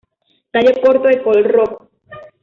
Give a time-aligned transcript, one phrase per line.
[0.51, 1.87] Tallo corto de color rojo.